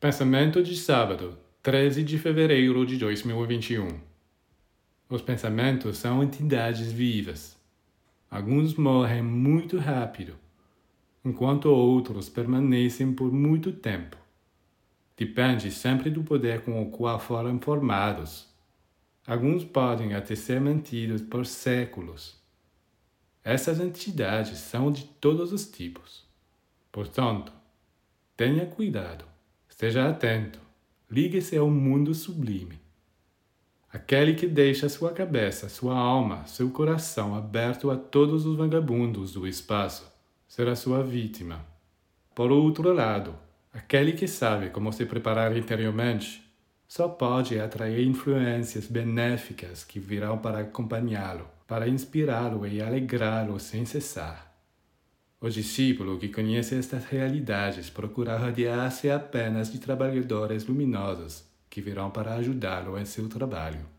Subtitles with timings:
[0.00, 3.98] Pensamento de sábado, 13 de fevereiro de 2021.
[5.08, 7.58] Os pensamentos são entidades vivas.
[8.30, 10.36] Alguns morrem muito rápido,
[11.24, 14.16] enquanto outros permanecem por muito tempo.
[15.16, 18.46] Depende sempre do poder com o qual foram formados.
[19.26, 22.40] Alguns podem até ser mantidos por séculos.
[23.42, 26.24] Essas entidades são de todos os tipos.
[26.92, 27.52] Portanto,
[28.36, 29.27] tenha cuidado.
[29.78, 30.58] Esteja atento,
[31.08, 32.80] ligue-se ao mundo sublime.
[33.92, 39.46] Aquele que deixa sua cabeça, sua alma, seu coração aberto a todos os vagabundos do
[39.46, 40.12] espaço
[40.48, 41.64] será sua vítima.
[42.34, 43.36] Por outro lado,
[43.72, 46.42] aquele que sabe como se preparar interiormente
[46.88, 54.57] só pode atrair influências benéficas que virão para acompanhá-lo, para inspirá-lo e alegrá-lo sem cessar.
[55.40, 62.34] O discípulo que conhece estas realidades procura rodear-se apenas de trabalhadores luminosos que virão para
[62.34, 63.97] ajudá-lo em seu trabalho.